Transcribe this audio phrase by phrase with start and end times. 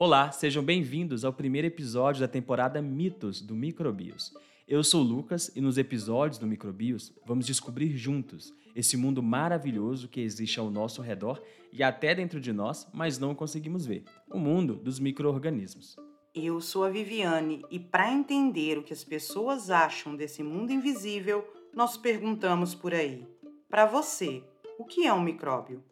[0.00, 4.32] Olá, sejam bem-vindos ao primeiro episódio da temporada Mitos do Microbios.
[4.68, 10.20] Eu sou Lucas e nos episódios do Microbios vamos descobrir juntos esse mundo maravilhoso que
[10.20, 11.42] existe ao nosso redor
[11.72, 15.96] e até dentro de nós, mas não conseguimos ver o mundo dos micro-organismos.
[16.32, 21.44] Eu sou a Viviane e para entender o que as pessoas acham desse mundo invisível,
[21.74, 23.26] nós perguntamos por aí.
[23.68, 24.44] Para você,
[24.78, 25.82] o que é um micróbio?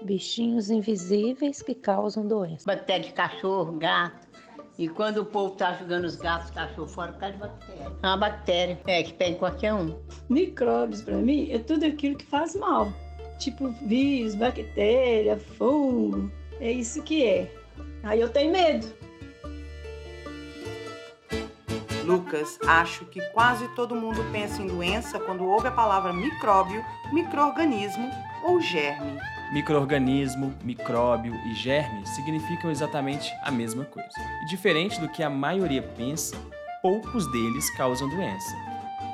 [0.00, 2.64] Bichinhos invisíveis que causam doença.
[2.66, 4.26] Bactéria de cachorro, gato.
[4.78, 7.92] E quando o povo tá jogando os gatos, cachorro fora, por causa de bactéria.
[8.02, 9.96] É uma bactéria, é, que pega qualquer um.
[10.28, 12.92] Micróbios, para mim, é tudo aquilo que faz mal.
[13.38, 16.30] Tipo vírus, bactéria, fungo.
[16.58, 17.54] É isso que é.
[18.02, 18.86] Aí eu tenho medo.
[22.04, 28.10] Lucas, acho que quase todo mundo pensa em doença quando ouve a palavra micróbio, microorganismo
[28.44, 29.20] ou germe.
[29.52, 34.08] Microorganismo, micróbio e germe significam exatamente a mesma coisa.
[34.42, 36.34] E diferente do que a maioria pensa,
[36.80, 38.56] poucos deles causam doença.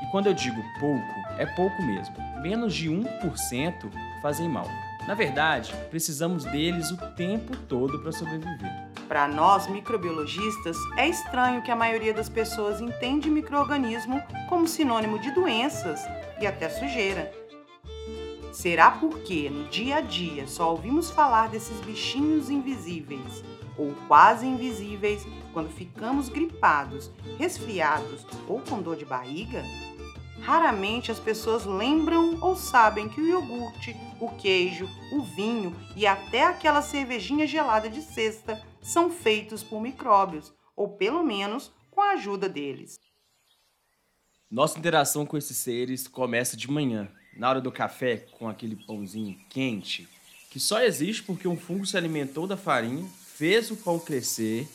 [0.00, 2.14] E quando eu digo pouco, é pouco mesmo.
[2.40, 3.90] Menos de 1%
[4.22, 4.68] fazem mal.
[5.08, 8.70] Na verdade, precisamos deles o tempo todo para sobreviver.
[9.08, 15.32] Para nós microbiologistas, é estranho que a maioria das pessoas entende microorganismo como sinônimo de
[15.32, 16.00] doenças
[16.40, 17.47] e até sujeira.
[18.58, 23.44] Será porque no dia a dia só ouvimos falar desses bichinhos invisíveis
[23.76, 29.62] ou quase invisíveis quando ficamos gripados, resfriados ou com dor de barriga?
[30.40, 36.44] Raramente as pessoas lembram ou sabem que o iogurte, o queijo, o vinho e até
[36.44, 42.48] aquela cervejinha gelada de cesta são feitos por micróbios, ou pelo menos com a ajuda
[42.48, 42.98] deles.
[44.50, 49.38] Nossa interação com esses seres começa de manhã, na hora do café, com aquele pãozinho
[49.48, 50.08] quente,
[50.50, 54.68] que só existe porque um fungo se alimentou da farinha, fez o pão crescer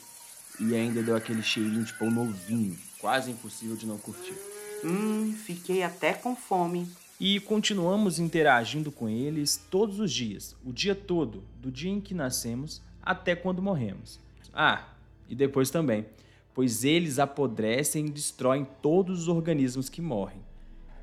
[0.60, 4.36] e ainda deu aquele cheirinho de pão novinho, quase impossível de não curtir.
[4.84, 6.88] Hum, fiquei até com fome.
[7.20, 12.14] E continuamos interagindo com eles todos os dias, o dia todo, do dia em que
[12.14, 14.20] nascemos até quando morremos.
[14.54, 14.88] Ah,
[15.30, 16.06] e depois também,
[16.54, 20.42] pois eles apodrecem e destroem todos os organismos que morrem.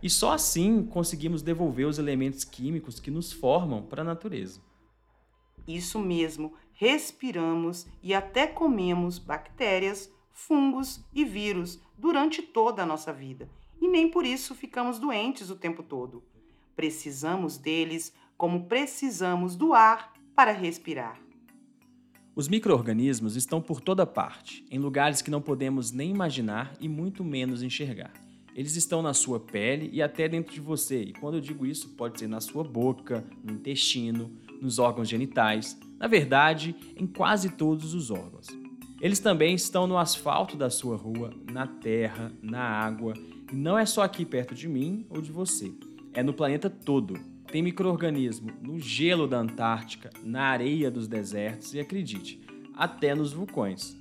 [0.02, 4.60] E só assim conseguimos devolver os elementos químicos que nos formam para a natureza.
[5.68, 13.48] Isso mesmo, respiramos e até comemos bactérias, fungos e vírus durante toda a nossa vida.
[13.80, 16.22] E nem por isso ficamos doentes o tempo todo.
[16.74, 21.20] Precisamos deles como precisamos do ar para respirar.
[22.34, 27.22] Os micro-organismos estão por toda parte, em lugares que não podemos nem imaginar e muito
[27.22, 28.12] menos enxergar.
[28.54, 31.90] Eles estão na sua pele e até dentro de você, e quando eu digo isso,
[31.90, 34.30] pode ser na sua boca, no intestino,
[34.60, 38.46] nos órgãos genitais, na verdade, em quase todos os órgãos.
[39.00, 43.14] Eles também estão no asfalto da sua rua, na terra, na água,
[43.50, 45.72] e não é só aqui perto de mim ou de você,
[46.12, 47.14] é no planeta todo.
[47.50, 52.40] Tem microorganismo no gelo da Antártica, na areia dos desertos e acredite,
[52.74, 53.99] até nos vulcões.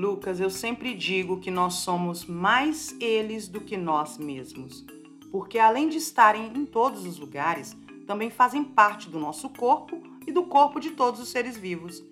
[0.00, 4.82] Lucas, eu sempre digo que nós somos mais eles do que nós mesmos,
[5.30, 10.32] porque além de estarem em todos os lugares, também fazem parte do nosso corpo e
[10.32, 12.02] do corpo de todos os seres vivos.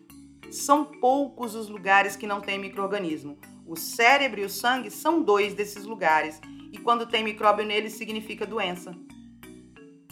[0.50, 3.38] São poucos os lugares que não têm microorganismo.
[3.66, 8.44] O cérebro e o sangue são dois desses lugares, e quando tem micróbio neles significa
[8.44, 8.94] doença.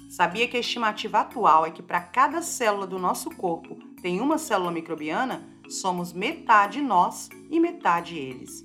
[0.09, 4.39] Sabia que a estimativa atual é que para cada célula do nosso corpo tem uma
[4.39, 5.47] célula microbiana?
[5.69, 8.63] Somos metade nós e metade eles.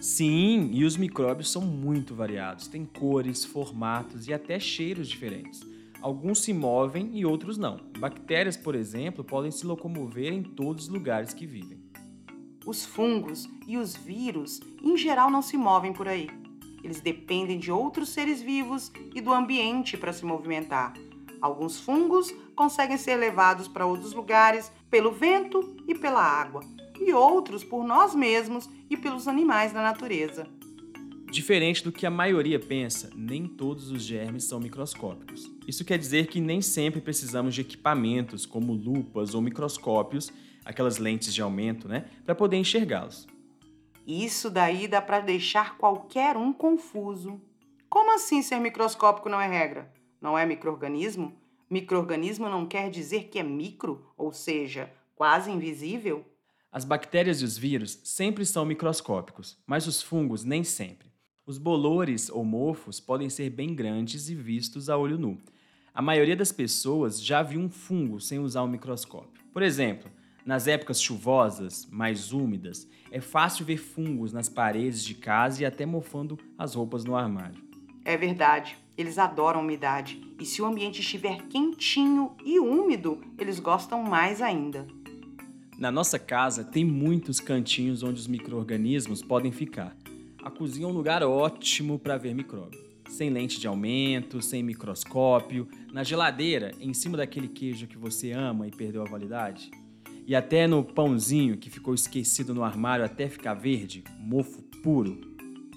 [0.00, 5.60] Sim, e os micróbios são muito variados, têm cores, formatos e até cheiros diferentes.
[6.00, 7.78] Alguns se movem e outros não.
[7.98, 11.78] Bactérias, por exemplo, podem se locomover em todos os lugares que vivem.
[12.64, 16.30] Os fungos e os vírus, em geral, não se movem por aí.
[16.82, 20.94] Eles dependem de outros seres vivos e do ambiente para se movimentar.
[21.42, 26.62] Alguns fungos conseguem ser levados para outros lugares pelo vento e pela água,
[27.00, 30.46] e outros por nós mesmos e pelos animais da natureza.
[31.30, 35.48] Diferente do que a maioria pensa, nem todos os germes são microscópicos.
[35.66, 40.32] Isso quer dizer que nem sempre precisamos de equipamentos como lupas ou microscópios,
[40.64, 43.28] aquelas lentes de aumento, né, para poder enxergá-los.
[44.06, 47.40] Isso daí dá para deixar qualquer um confuso.
[47.88, 49.92] Como assim ser microscópico não é regra?
[50.20, 51.38] Não é microorganismo?
[51.70, 56.24] Microorganismo não quer dizer que é micro, ou seja, quase invisível?
[56.72, 61.10] As bactérias e os vírus sempre são microscópicos, mas os fungos nem sempre.
[61.44, 65.36] Os bolores ou mofos podem ser bem grandes e vistos a olho nu.
[65.92, 69.42] A maioria das pessoas já viu um fungo sem usar um microscópio.
[69.52, 70.10] Por exemplo,
[70.44, 75.84] Nas épocas chuvosas, mais úmidas, é fácil ver fungos nas paredes de casa e até
[75.84, 77.62] mofando as roupas no armário.
[78.04, 84.02] É verdade, eles adoram umidade e se o ambiente estiver quentinho e úmido, eles gostam
[84.02, 84.86] mais ainda.
[85.80, 89.96] Na nossa casa tem muitos cantinhos onde os micro-organismos podem ficar.
[90.44, 92.84] A cozinha é um lugar ótimo para ver micróbios.
[93.08, 98.68] Sem lente de aumento, sem microscópio, na geladeira, em cima daquele queijo que você ama
[98.68, 99.70] e perdeu a validade.
[100.26, 105.18] E até no pãozinho que ficou esquecido no armário até ficar verde, mofo puro.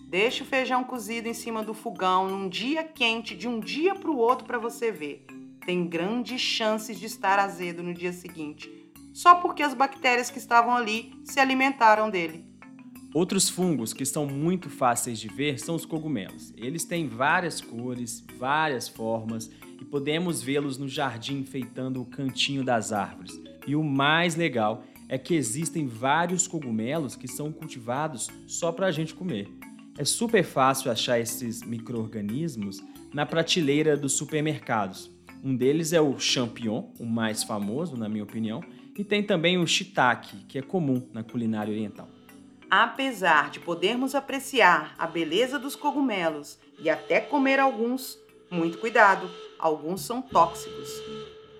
[0.10, 4.12] Deixe o feijão cozido em cima do fogão num dia quente de um dia para
[4.12, 5.26] o outro para você ver.
[5.66, 8.83] Tem grandes chances de estar azedo no dia seguinte,
[9.14, 12.46] só porque as bactérias que estavam ali se alimentaram dele.
[13.14, 16.52] Outros fungos que são muito fáceis de ver são os cogumelos.
[16.58, 22.92] Eles têm várias cores, várias formas e podemos vê-los no jardim enfeitando o cantinho das
[22.92, 23.40] árvores.
[23.68, 28.92] E o mais legal é que existem vários cogumelos que são cultivados só para a
[28.92, 29.48] gente comer.
[29.96, 32.84] É super fácil achar esses micro-organismos
[33.14, 35.12] na prateleira dos supermercados.
[35.44, 38.64] Um deles é o champignon, o mais famoso, na minha opinião,
[38.98, 42.08] e tem também o shiitake, que é comum na culinária oriental.
[42.70, 48.18] Apesar de podermos apreciar a beleza dos cogumelos e até comer alguns,
[48.50, 49.30] muito cuidado,
[49.60, 50.90] alguns são tóxicos.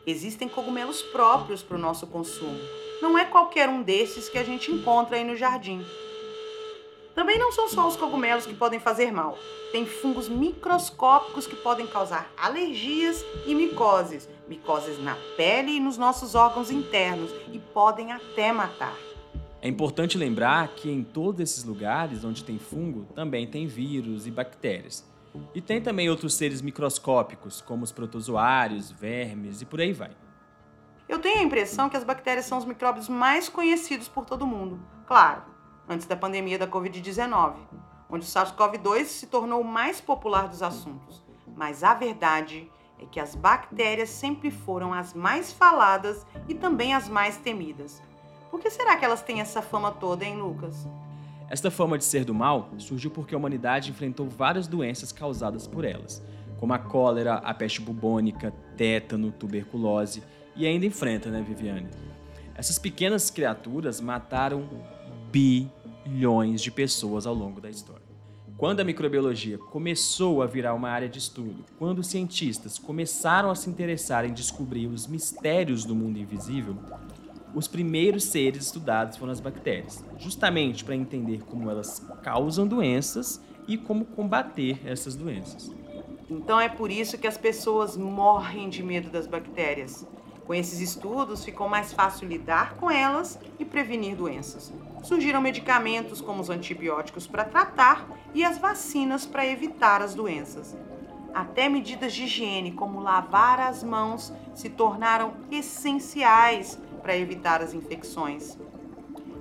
[0.06, 2.60] Existem cogumelos próprios para o nosso consumo.
[3.02, 5.86] Não é qualquer um desses que a gente encontra aí no jardim.
[7.16, 9.38] Também não são só os cogumelos que podem fazer mal.
[9.72, 16.34] Tem fungos microscópicos que podem causar alergias e micoses, micoses na pele e nos nossos
[16.34, 18.98] órgãos internos e podem até matar.
[19.62, 24.32] É importante lembrar que em todos esses lugares onde tem fungo também tem vírus e
[24.32, 25.08] bactérias.
[25.54, 30.12] E tem também outros seres microscópicos, como os protozoários, vermes e por aí vai.
[31.08, 34.80] Eu tenho a impressão que as bactérias são os micróbios mais conhecidos por todo mundo.
[35.08, 35.44] Claro,
[35.94, 37.54] antes da pandemia da Covid-19,
[38.10, 41.24] onde o SARS-CoV-2 se tornou o mais popular dos assuntos.
[41.56, 42.70] Mas a verdade
[43.00, 48.02] é que as bactérias sempre foram as mais faladas e também as mais temidas.
[48.50, 50.88] Por que será que elas têm essa fama toda, hein, Lucas?
[51.50, 55.86] Esta fama de ser do mal surgiu porque a humanidade enfrentou várias doenças causadas por
[55.86, 56.24] elas,
[56.60, 60.24] como a cólera, a peste bubônica, tétano, tuberculose
[60.56, 61.90] e ainda enfrenta, né, Viviane?
[62.56, 64.70] Essas pequenas criaturas mataram
[66.14, 68.04] bilhões de pessoas ao longo da história.
[68.56, 73.56] Quando a microbiologia começou a virar uma área de estudo, quando os cientistas começaram a
[73.56, 76.78] se interessar em descobrir os mistérios do mundo invisível,
[77.56, 83.76] os primeiros seres estudados foram as bactérias, justamente para entender como elas causam doenças e
[83.76, 85.72] como combater essas doenças.
[86.30, 90.06] Então é por isso que as pessoas morrem de medo das bactérias.
[90.46, 94.74] Com esses estudos, ficou mais fácil lidar com elas e prevenir doenças.
[95.02, 100.76] Surgiram medicamentos como os antibióticos para tratar e as vacinas para evitar as doenças.
[101.34, 108.58] Até medidas de higiene, como lavar as mãos, se tornaram essenciais para evitar as infecções.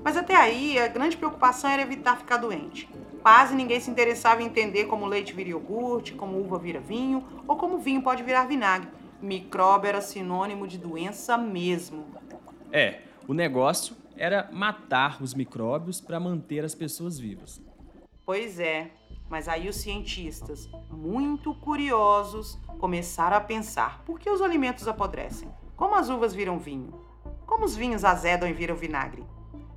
[0.05, 2.89] Mas até aí, a grande preocupação era evitar ficar doente.
[3.21, 7.57] Quase ninguém se interessava em entender como leite vira iogurte, como uva vira vinho ou
[7.57, 8.89] como vinho pode virar vinagre
[9.23, 12.07] micróbio era sinônimo de doença mesmo.
[12.73, 17.63] É, o negócio era matar os micróbios para manter as pessoas vivas.
[18.25, 18.91] Pois é,
[19.31, 25.49] mas aí os cientistas, muito curiosos, começaram a pensar: por que os alimentos apodrecem?
[25.77, 26.93] Como as uvas viram vinho?
[27.47, 29.25] Como os vinhos azedam e viram vinagre?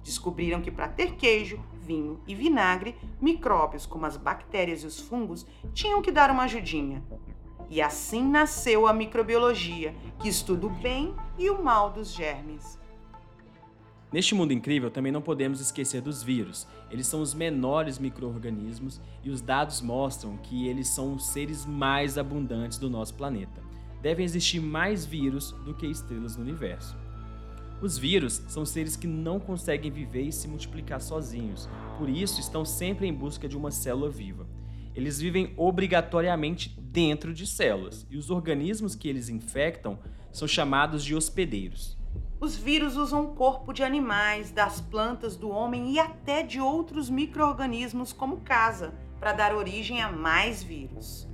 [0.04, 5.46] Descobriram que para ter queijo, vinho e vinagre, micróbios como as bactérias e os fungos
[5.74, 7.04] tinham que dar uma ajudinha.
[7.70, 12.80] E assim nasceu a microbiologia, que estuda o bem e o mal dos germes.
[14.14, 16.68] Neste mundo incrível, também não podemos esquecer dos vírus.
[16.90, 22.18] Eles são os menores micro-organismos e os dados mostram que eles são os seres mais
[22.18, 23.62] abundantes do nosso planeta.
[24.02, 26.96] Devem existir mais vírus do que estrelas no universo.
[27.82, 31.68] Os vírus são seres que não conseguem viver e se multiplicar sozinhos,
[31.98, 34.48] por isso estão sempre em busca de uma célula viva
[34.96, 40.00] eles vivem obrigatoriamente dentro de células e os organismos que eles infectam
[40.32, 41.98] são chamados de hospedeiros.
[42.40, 47.10] Os vírus usam o corpo de animais, das plantas, do homem e até de outros
[47.10, 51.28] micro-organismos como casa para dar origem a mais vírus.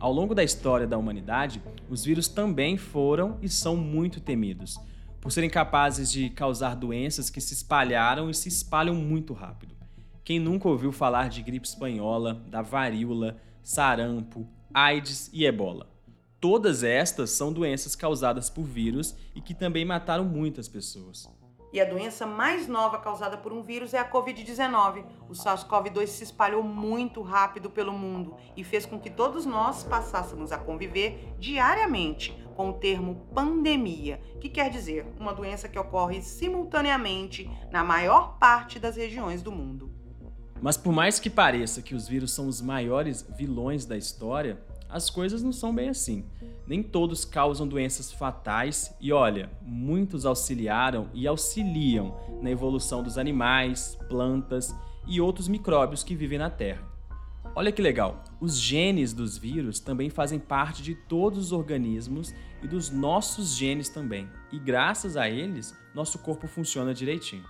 [0.00, 4.80] Ao longo da história da humanidade, os vírus também foram e são muito temidos,
[5.20, 9.76] por serem capazes de causar doenças que se espalharam e se espalham muito rápido.
[10.24, 15.88] Quem nunca ouviu falar de gripe espanhola, da varíola, sarampo, AIDS e ebola?
[16.40, 21.30] Todas estas são doenças causadas por vírus e que também mataram muitas pessoas.
[21.72, 25.04] E a doença mais nova causada por um vírus é a Covid-19.
[25.28, 30.50] O SARS-CoV-2 se espalhou muito rápido pelo mundo e fez com que todos nós passássemos
[30.50, 37.48] a conviver diariamente com o termo pandemia, que quer dizer uma doença que ocorre simultaneamente
[37.70, 39.93] na maior parte das regiões do mundo.
[40.64, 45.10] Mas por mais que pareça que os vírus são os maiores vilões da história, as
[45.10, 46.24] coisas não são bem assim.
[46.66, 53.98] Nem todos causam doenças fatais e olha, muitos auxiliaram e auxiliam na evolução dos animais,
[54.08, 54.74] plantas
[55.06, 56.82] e outros micróbios que vivem na Terra.
[57.54, 62.66] Olha que legal, os genes dos vírus também fazem parte de todos os organismos e
[62.66, 64.26] dos nossos genes também.
[64.50, 67.44] E graças a eles, nosso corpo funciona direitinho.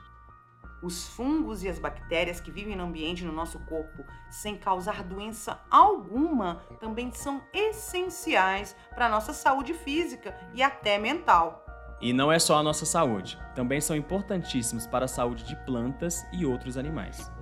[0.84, 5.58] Os fungos e as bactérias que vivem no ambiente no nosso corpo sem causar doença
[5.70, 11.64] alguma também são essenciais para a nossa saúde física e até mental.
[12.02, 16.26] E não é só a nossa saúde, também são importantíssimos para a saúde de plantas
[16.30, 17.32] e outros animais.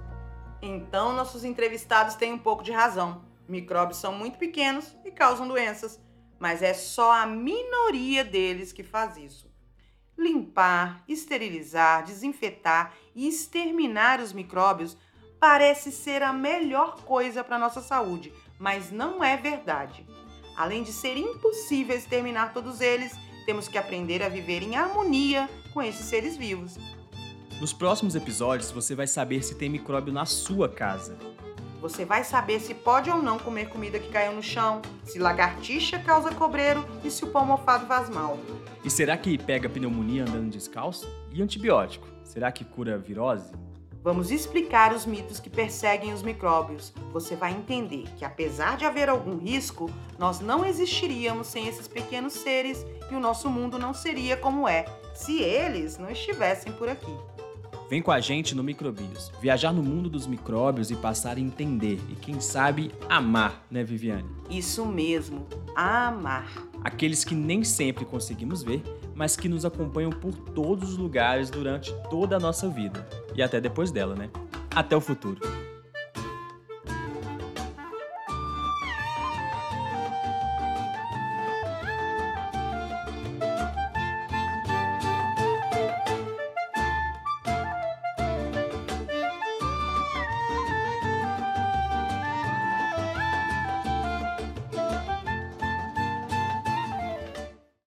[0.60, 3.24] Então, nossos entrevistados têm um pouco de razão.
[3.48, 6.00] Micróbios são muito pequenos e causam doenças,
[6.38, 9.51] mas é só a minoria deles que faz isso
[10.22, 14.96] limpar, esterilizar, desinfetar e exterminar os micróbios
[15.40, 20.06] parece ser a melhor coisa para a nossa saúde, mas não é verdade.
[20.56, 23.12] Além de ser impossível exterminar todos eles,
[23.44, 26.76] temos que aprender a viver em harmonia com esses seres vivos.
[27.60, 31.16] Nos próximos episódios você vai saber se tem micróbio na sua casa.
[31.80, 35.98] Você vai saber se pode ou não comer comida que caiu no chão, se lagartixa
[35.98, 38.38] causa cobreiro e se o pão mofado faz mal.
[38.84, 41.08] E será que pega pneumonia andando descalço?
[41.32, 42.06] E antibiótico?
[42.24, 43.52] Será que cura virose?
[44.02, 46.92] Vamos explicar os mitos que perseguem os micróbios.
[47.12, 52.32] Você vai entender que, apesar de haver algum risco, nós não existiríamos sem esses pequenos
[52.32, 54.84] seres e o nosso mundo não seria como é
[55.14, 57.14] se eles não estivessem por aqui.
[57.88, 62.00] Vem com a gente no Microbios, viajar no mundo dos micróbios e passar a entender
[62.08, 64.28] e, quem sabe, amar, né, Viviane?
[64.50, 65.46] Isso mesmo,
[65.76, 66.71] amar.
[66.84, 68.82] Aqueles que nem sempre conseguimos ver,
[69.14, 73.60] mas que nos acompanham por todos os lugares durante toda a nossa vida e até
[73.60, 74.30] depois dela, né?
[74.74, 75.40] Até o futuro.